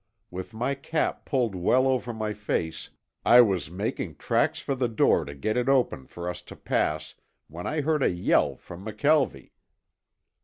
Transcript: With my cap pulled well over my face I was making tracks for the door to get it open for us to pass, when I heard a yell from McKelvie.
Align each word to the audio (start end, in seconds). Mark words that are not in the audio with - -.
With 0.31 0.51
my 0.51 0.73
cap 0.73 1.25
pulled 1.25 1.53
well 1.53 1.85
over 1.87 2.11
my 2.11 2.33
face 2.33 2.89
I 3.23 3.41
was 3.41 3.69
making 3.69 4.15
tracks 4.15 4.59
for 4.59 4.73
the 4.73 4.87
door 4.87 5.25
to 5.25 5.35
get 5.35 5.57
it 5.57 5.69
open 5.69 6.07
for 6.07 6.27
us 6.27 6.41
to 6.41 6.55
pass, 6.55 7.13
when 7.47 7.67
I 7.67 7.81
heard 7.81 8.01
a 8.01 8.09
yell 8.09 8.55
from 8.55 8.83
McKelvie. 8.83 9.51